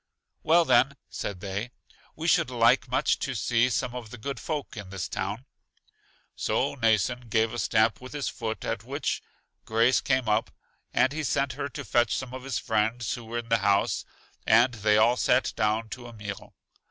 Well, 0.41 0.65
then, 0.65 0.97
said 1.11 1.41
they, 1.41 1.69
we 2.15 2.27
should 2.27 2.49
like 2.49 2.87
much 2.89 3.19
to 3.19 3.35
see 3.35 3.69
some 3.69 3.93
of 3.93 4.09
the 4.09 4.17
good 4.17 4.39
folk 4.39 4.75
in 4.75 4.89
this 4.89 5.07
town. 5.07 5.45
So 6.35 6.75
Mnason 6.75 7.29
gave 7.29 7.53
a 7.53 7.59
stamp 7.59 8.01
with 8.01 8.13
his 8.13 8.27
foot, 8.27 8.65
at 8.65 8.83
which 8.83 9.21
Grace 9.63 10.01
came 10.01 10.27
up, 10.27 10.49
and 10.91 11.13
he 11.13 11.23
sent 11.23 11.53
her 11.53 11.69
to 11.69 11.85
fetch 11.85 12.17
some 12.17 12.33
of 12.33 12.45
his 12.45 12.57
friends 12.57 13.13
who 13.13 13.25
were 13.25 13.37
in 13.37 13.49
the 13.49 13.59
house, 13.59 14.03
and 14.47 14.73
they 14.73 14.97
all 14.97 15.17
sat 15.17 15.53
down 15.55 15.87
to 15.89 16.07
a 16.07 16.13
meal. 16.13 16.55